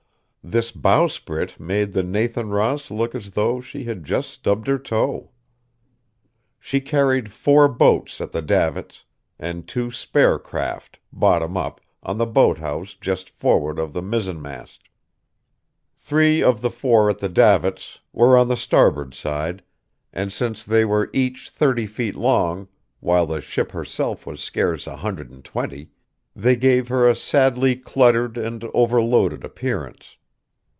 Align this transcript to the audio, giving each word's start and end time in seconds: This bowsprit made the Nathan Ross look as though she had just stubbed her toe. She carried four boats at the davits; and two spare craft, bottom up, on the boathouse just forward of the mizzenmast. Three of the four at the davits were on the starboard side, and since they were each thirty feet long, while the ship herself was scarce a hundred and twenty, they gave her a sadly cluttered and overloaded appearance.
This 0.43 0.71
bowsprit 0.71 1.59
made 1.59 1.93
the 1.93 2.01
Nathan 2.01 2.49
Ross 2.49 2.89
look 2.89 3.13
as 3.13 3.29
though 3.31 3.61
she 3.61 3.83
had 3.83 4.03
just 4.03 4.31
stubbed 4.31 4.65
her 4.65 4.79
toe. 4.79 5.29
She 6.59 6.81
carried 6.81 7.31
four 7.31 7.67
boats 7.67 8.19
at 8.19 8.31
the 8.31 8.41
davits; 8.41 9.05
and 9.37 9.67
two 9.67 9.91
spare 9.91 10.39
craft, 10.39 10.97
bottom 11.13 11.55
up, 11.55 11.79
on 12.01 12.17
the 12.17 12.25
boathouse 12.25 12.95
just 12.95 13.29
forward 13.29 13.77
of 13.77 13.93
the 13.93 14.01
mizzenmast. 14.01 14.89
Three 15.95 16.41
of 16.41 16.61
the 16.61 16.71
four 16.71 17.07
at 17.11 17.19
the 17.19 17.29
davits 17.29 17.99
were 18.11 18.35
on 18.35 18.47
the 18.47 18.57
starboard 18.57 19.13
side, 19.13 19.63
and 20.11 20.33
since 20.33 20.63
they 20.63 20.83
were 20.83 21.11
each 21.13 21.51
thirty 21.51 21.85
feet 21.85 22.15
long, 22.15 22.67
while 22.99 23.27
the 23.27 23.41
ship 23.41 23.73
herself 23.73 24.25
was 24.25 24.41
scarce 24.41 24.87
a 24.87 24.97
hundred 24.97 25.29
and 25.29 25.45
twenty, 25.45 25.91
they 26.35 26.55
gave 26.55 26.87
her 26.87 27.07
a 27.07 27.15
sadly 27.15 27.75
cluttered 27.75 28.37
and 28.39 28.63
overloaded 28.73 29.43
appearance. 29.45 30.17